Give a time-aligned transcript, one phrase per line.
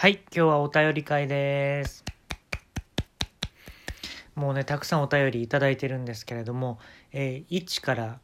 [0.00, 2.06] はい、今日はお便り会です。
[4.34, 6.78] もうね、たくさんお便りいただいてるんですけれども、
[7.12, 8.18] えー1から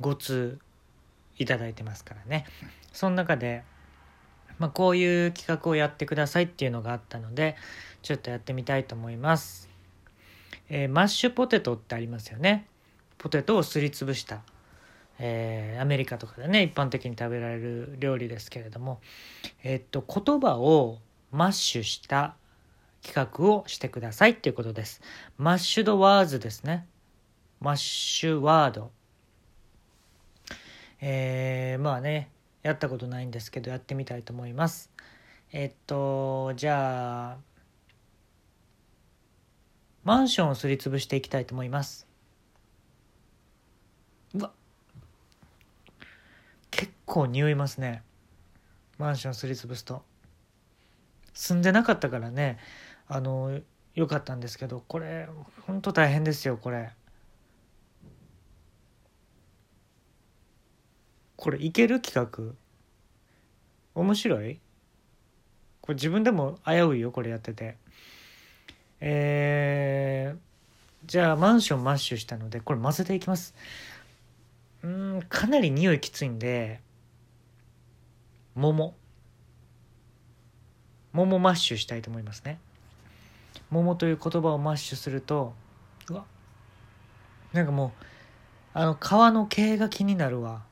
[0.00, 0.58] 5通
[1.38, 2.44] いただいてますからね。
[2.92, 3.62] その中で、
[4.58, 7.54] まあ、こういう企画をやってくださいっていうのがあったので、
[8.02, 9.68] ちょっとやってみたいと思います。
[10.68, 12.66] えーマッシュポテトってありますよね。
[13.16, 14.42] ポテトをすりつぶした、
[15.18, 19.00] えーアメリカとかでね一般的に食べられる料理ですけれども、
[19.62, 20.98] えっと言葉を
[21.32, 22.36] マッシュした
[23.02, 25.00] 企画をしてくださいっていうことです。
[25.38, 26.86] mashed words ですね。
[27.60, 28.90] mash word。
[31.00, 32.30] えーまあね
[32.62, 34.90] やったことないんですけどやってみたいと思います。
[35.52, 37.36] えっとじゃあ
[40.02, 42.06] マンションをすりつぶしていきたいと思います。
[44.34, 44.52] うわ
[46.70, 48.02] 結構匂いますね。
[48.98, 50.02] マンションすりつぶすと。
[51.32, 52.58] 住んでなかったからね。
[53.08, 53.60] あの
[53.94, 55.28] よかったんですけどこれ
[55.66, 56.90] ほんと大変ですよこれ。
[61.36, 62.54] これいける企画？
[63.94, 64.60] 面白い？
[65.80, 67.76] これ自分でも危ういよこれやってて。
[69.00, 70.38] えー、
[71.04, 73.54] じゃあマンションマッシュしたのでこれ混ぜていきます。
[74.82, 76.80] うんかなり匂いきついんで
[78.56, 78.94] 桃。
[81.12, 82.58] 桃マッシュしたいと思いますね。
[83.70, 85.54] 桃という言葉をマッシュすると
[86.08, 86.24] うわ。
[87.52, 88.06] なんかもう
[88.72, 88.98] あの皮
[89.32, 90.62] の形が気になるわ。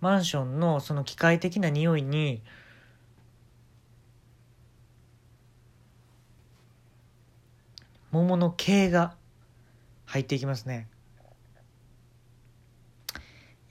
[0.00, 2.42] マンションのその機械的な匂いに
[8.10, 9.14] 桃の形が
[10.06, 10.88] 入っていきますね。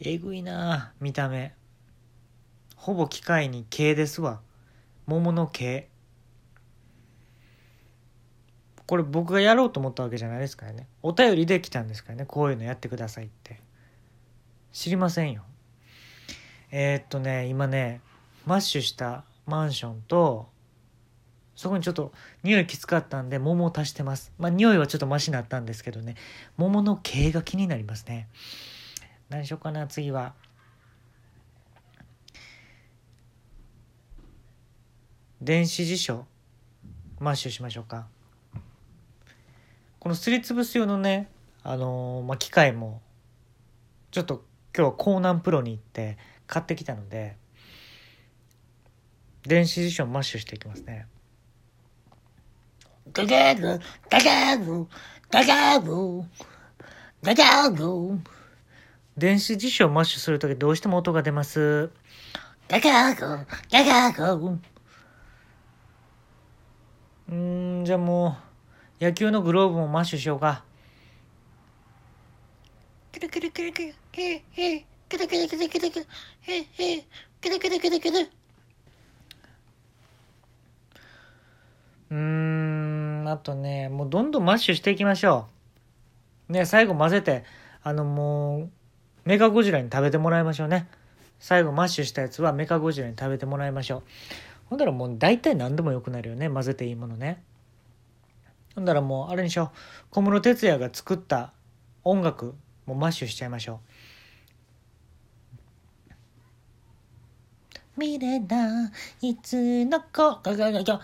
[0.03, 1.53] えぐいな見た目。
[2.75, 4.41] ほぼ機械に形ですわ。
[5.05, 5.87] 桃の形
[8.87, 10.87] これ僕がやろうと思ったわけじゃないですからね。
[11.03, 12.25] お便りで来たんですからね。
[12.25, 13.61] こういうのやってくださいって。
[14.73, 15.43] 知りませんよ。
[16.71, 18.01] えーっとね今ね
[18.47, 20.49] マッシュしたマンションと
[21.55, 22.11] そこにちょっと
[22.41, 24.33] 匂いきつかったんで桃を足してます。
[24.39, 26.15] まあ匂いはちょっとマシになったんですけどね。
[26.57, 28.29] 桃の形が気になりますね。
[29.31, 30.33] 何しようかな次は。
[35.41, 36.25] 電子辞書
[37.17, 38.07] マッシュしましょうか。
[39.99, 41.29] このすりつぶす用のね
[41.63, 43.01] あのーまあ、機械も
[44.11, 44.43] ちょっと
[44.75, 47.37] 今日は江南プロに行って買ってきたので
[49.43, 51.07] 電子辞書マッシュしていきますね。
[53.13, 54.87] ガガーグ、ガガーグ、
[55.29, 56.23] ガガーグ、
[57.23, 58.19] ガガーグ、
[59.21, 61.91] 電子辞書をマッシュするときどうしても音が出ます
[62.67, 64.47] ガガグ、ガガグ。
[67.29, 68.35] うーんじゃあも
[68.99, 70.63] う野球のグローブもマッシュしようか
[73.13, 76.07] くるくるくるくる、へへ、くるくるくるくるくる、
[76.41, 77.01] へへ、
[77.39, 78.29] くるくるくるくる。
[82.09, 85.45] うーんあとねもうどんどんマッシュしていきましょ
[86.49, 87.43] うね最後混ぜて
[87.83, 88.80] あのもう
[89.25, 90.87] メカゴジラに食べてもらいましょうね。
[91.39, 94.03] 最後マッシュしたやつはメカゴジラに食べてもらいましょう。
[94.65, 96.49] ほんだらもう大体何でもよくなるよね。
[96.49, 97.43] 混ぜていいものね。
[98.75, 99.77] ほんだらもうあれにしよう。
[100.11, 101.53] 小室哲哉が作った
[102.03, 102.55] 音楽
[102.85, 103.81] もうマッシュしちゃいましょ
[107.97, 107.99] う。
[107.99, 111.01] 見れないつの子ガガガガ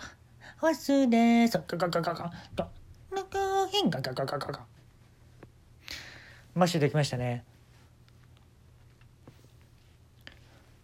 [0.62, 2.68] 忘れそガガガガガガ
[3.12, 4.64] の子へんガガガガガガう
[6.56, 7.44] マッシュできましたね。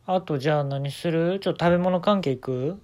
[0.05, 1.39] あとじゃあ何する？
[1.39, 2.77] ちょっと食べ物関係いく？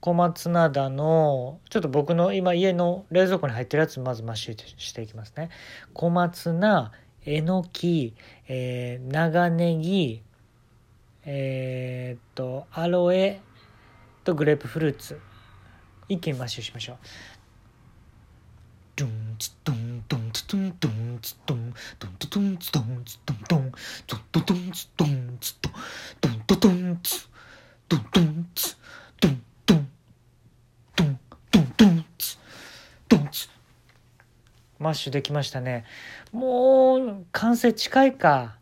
[0.00, 5.48] 小松菜だのちょっと僕の今家の冷蔵庫に入ってるやつまずマッシュしていきますね。
[5.94, 6.92] 小松菜
[7.26, 8.14] えのき、
[8.46, 10.22] えー長ネギ
[11.24, 13.40] えーっとアロエ
[14.22, 15.18] とグレープフルーツ。
[16.08, 16.96] 一気にマッシュしましょう。
[18.96, 23.72] ドゥンツドンドンツドンドンツドンドンドンツドンツドンドンドン
[24.32, 25.72] ドドンツドンツドン
[26.20, 27.26] ドンドドンツ。
[27.88, 28.76] ドンドンツ。
[29.20, 29.88] ドンドン
[30.94, 31.18] ドン
[31.50, 32.38] ドンドンツ。
[33.08, 33.48] ドンツ。
[34.78, 35.84] マッシュできましたね。
[36.30, 38.56] もう完成近いか。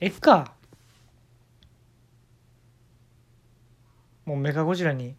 [0.00, 0.54] えっか。
[4.24, 5.14] もうメカゴジラに。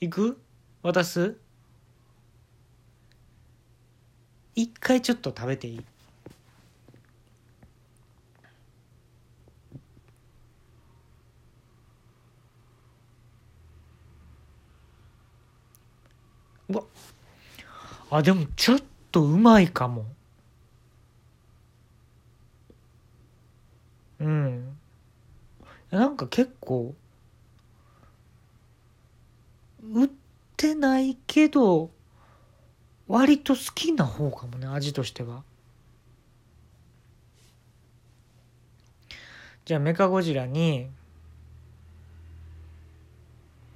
[0.00, 0.40] 行く？
[0.82, 1.36] 渡す？
[4.54, 5.84] 一回ちょっと食べていい？
[18.10, 18.78] あでもちょっ
[19.10, 20.06] とうまいかも。
[24.20, 24.76] うん。
[25.90, 26.94] なんか結構
[29.92, 30.08] 売っ
[30.56, 31.90] てないけど
[33.08, 35.42] 割と好きな方かもね味としては。
[39.64, 40.88] じゃあメカゴジラに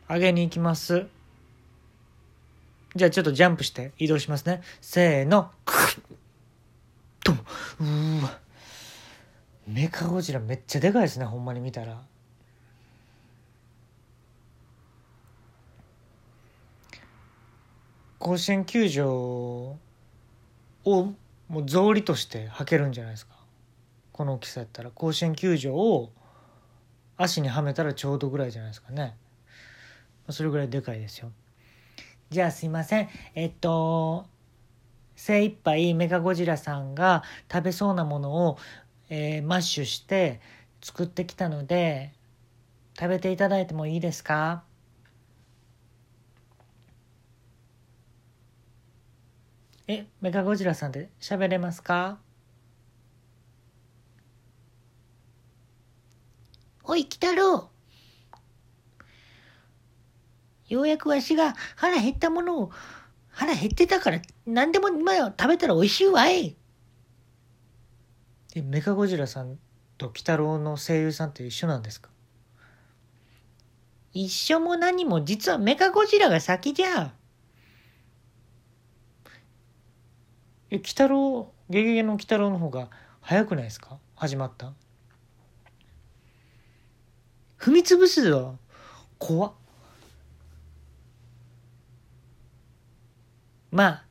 [0.06, 1.06] あげに行きます。
[3.00, 4.60] じゃあちょっとジャンプして移動しますね。
[4.82, 5.50] せーの。
[5.64, 6.00] クッ
[7.24, 7.32] と。
[7.32, 7.36] う
[8.22, 8.38] わ。
[9.66, 12.02] メカゴジラめっちゃでかいですねほんまに見たら。
[18.18, 19.78] 甲子園球場を
[20.84, 23.32] もう草履として履けるんじゃないですか。
[24.12, 24.90] この大きさやったら。
[24.90, 26.12] 甲子園球場を
[27.16, 29.16] 足にはめたらちょうどぐらいじゃないですかね。
[30.28, 31.32] それぐらいでかいですよ。
[32.30, 33.08] じゃあすいません。
[33.34, 34.24] えっと
[35.16, 38.58] 精一杯メカゴジラさんが食べそうなものを、
[39.08, 40.40] えーマッシュして
[40.80, 42.12] 作ってきたので
[42.98, 44.62] 食べていただいてもいいですか？
[49.88, 52.18] えメカゴジラさんで喋れますか？
[56.84, 57.68] おい、鬼太郎。
[60.70, 62.70] ようやくわしが腹減ったものを、
[63.28, 66.56] 腹減ってたから何でも今食べたら美味しいわい。
[68.54, 69.58] えメカゴジラさん
[69.98, 72.08] と鬼太郎の声優さんって一緒なんですか？
[74.12, 77.12] 一緒も何も実はメカゴジラが先じゃ。
[80.70, 82.88] え鬼太郎ゲゲゲの鬼太郎の方が
[83.20, 83.98] 早くないですか？
[84.16, 84.72] 始まった。
[87.58, 88.56] 踏み潰すぞ。
[89.18, 89.52] 怖っ
[93.70, 94.04] まあ、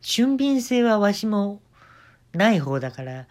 [0.00, 1.60] 俊敏性はわしも
[2.32, 3.26] ない方だから、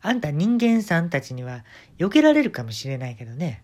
[0.00, 1.64] あんた人間さんたちには
[1.98, 3.62] 避けられるかもしれないけどね。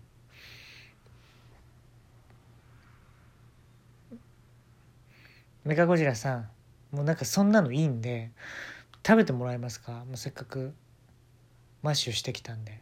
[5.63, 6.49] メカゴジラさん
[6.91, 8.31] もうなんかそんなのいいんで
[9.05, 9.91] 食べてもらえますか？
[10.05, 10.73] もうせっかく
[11.83, 12.81] マッシュしてきたんで。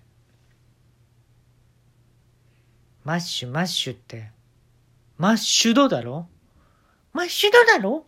[3.03, 4.31] マッシュマッシュって
[5.17, 6.27] マッシュドだろ？
[7.19, 8.05] マッシュドだろ？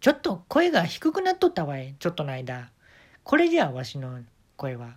[0.00, 2.72] ちょっと声が低くなっとったわい、ちょっとの間。
[3.22, 4.18] これじゃわしの
[4.56, 4.96] 声は。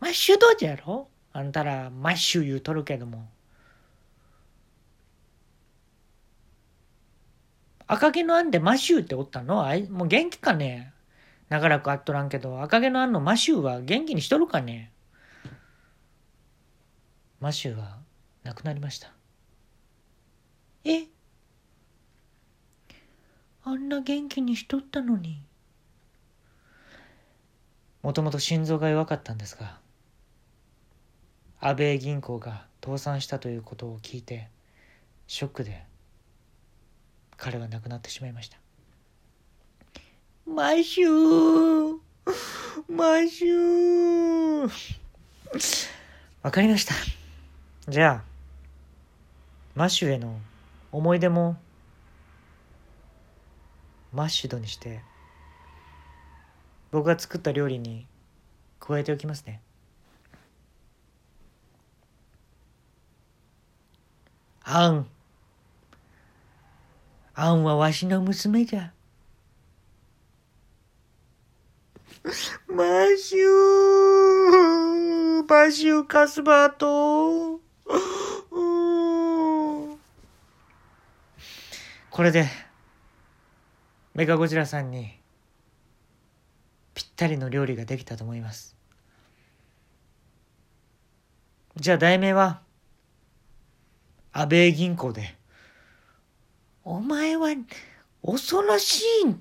[0.00, 1.06] マッシュドじゃろ？
[1.32, 3.28] あんたらマッシュ言うとるけども。
[7.86, 9.64] 赤毛のアンでマシューっておったの？
[9.64, 10.92] あいもう元気かね？
[11.50, 12.62] 長らく会っとらんけど。
[12.62, 14.90] 赤毛のアンのマシューは元気にしとるかね？
[17.38, 17.98] マッシューは
[18.42, 19.12] 亡くなりました。
[20.88, 21.06] え？
[23.64, 25.42] あんな元気にしとったのに。
[28.02, 29.76] もともと心臓が弱かったんですが
[31.60, 34.48] 安倍銀行が倒産したということを聞いて
[35.26, 35.82] ショックで
[37.36, 38.56] 彼は亡くなってしまいました。
[40.46, 41.96] マシュー
[42.88, 44.70] マシュー。
[46.42, 46.94] わかりました。
[47.88, 48.28] じゃあ
[49.74, 50.38] マッシュへの
[50.92, 51.56] 思い出も
[54.12, 55.00] マッシュドにして
[56.90, 58.06] 僕が作った料理に
[58.80, 59.60] 加えておきますね
[64.70, 65.06] アン。
[67.34, 68.92] アンはわしの娘じゃ。
[72.66, 77.60] マッシューマシューカスバート
[82.18, 82.48] これで
[84.12, 85.12] メカゴジラさんに
[86.92, 88.74] ぴったりの料理ができたと思います
[91.76, 92.60] じゃあ題名は
[94.32, 95.36] 安倍銀行で
[96.82, 97.50] お前は
[98.26, 99.36] 恐ろしい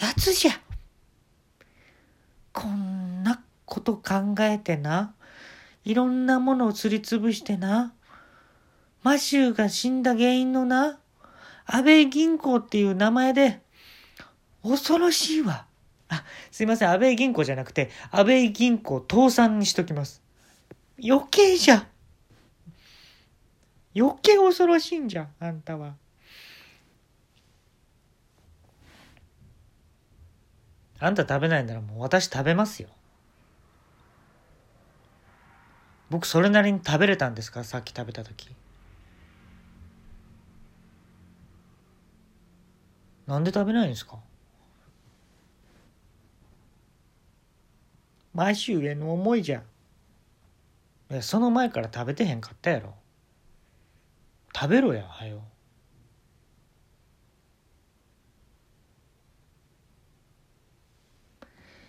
[0.00, 0.52] やつじゃ。
[2.52, 5.12] こんなこと考えてな。
[5.84, 7.92] いろんなものをすりつぶしてな。
[9.02, 11.00] マシューが死んだ原因のな。
[11.66, 13.60] 安倍銀行っていう名前で、
[14.62, 15.66] 恐ろしいわ。
[16.08, 16.90] あすいません。
[16.90, 20.22] 安倍銀行じゃなくて安倍銀行倒産にしときます。
[21.02, 21.86] 余計じゃ。
[23.96, 25.94] 余計恐ろしいんじゃあんたは。
[31.00, 32.88] あんた食べないならもう私食べますよ。
[36.10, 37.64] 僕それなりに食べれたんですか？
[37.64, 38.50] さっき食べた時。
[43.32, 44.18] なんで食べないんですか？
[48.34, 49.62] マシューへの思いじゃ。
[51.10, 52.94] いやその前から食べてへんかったやろ
[54.54, 55.40] 食べろやはよ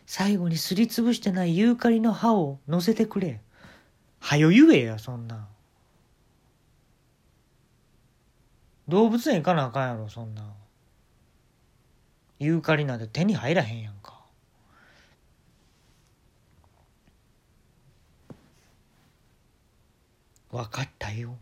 [0.05, 3.41] 最後にすりつぶしてないユーカリの葉を乗せてくれ。
[4.21, 5.50] はよ言えや、そんな。
[8.88, 10.53] 動物園行かなあかんやろそんな
[12.43, 14.21] ユーカリなんて手に入らへんやんか
[20.51, 21.35] わかったよ。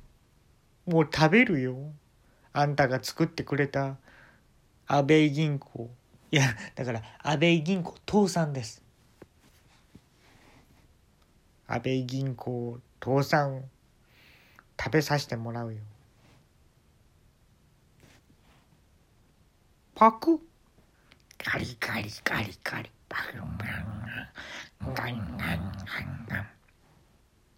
[0.86, 1.76] もう食べるよ。
[2.54, 3.98] あんたが作ってくれた
[4.88, 5.90] 安倍銀行。
[6.32, 6.44] いや、
[6.76, 8.82] だから安倍銀行倒産です。
[11.68, 13.64] 安倍銀行倒産
[14.80, 15.80] 食べさせてもらうよ。
[19.94, 20.40] パク
[21.44, 22.90] カリカリカリカリ。
[23.10, 23.66] パバマンガ
[24.86, 26.48] ンガンガンガンガン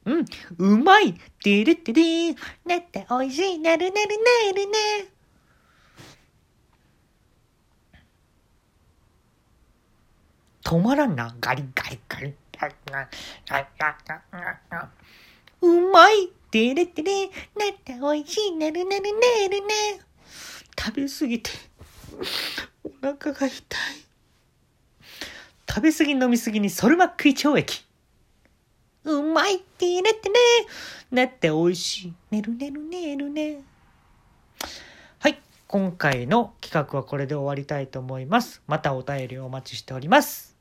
[0.05, 0.25] うん。
[0.57, 4.77] うまいディてッディーなっておいしいなるなるなるね
[10.63, 11.15] 止まらん。
[11.15, 13.07] なガリガリガリガリガリ
[13.49, 13.67] ガリ
[14.71, 14.87] ガリ
[15.61, 17.33] うまいてれてれなっ
[17.83, 19.09] ておいしいなるなるな
[19.49, 20.01] るね
[20.79, 21.51] 食べすぎて
[23.03, 23.51] お腹が痛い
[25.69, 27.83] 食べ過ぎ飲み過ぎにソルマック胃腸液
[29.03, 30.36] うまいってねってね。
[31.12, 32.13] なって美味しい。
[32.31, 33.62] ねるねるねるね。
[35.19, 40.52] はい今回の企画はこれで終わりたいと思いますまたお便りお待ちしております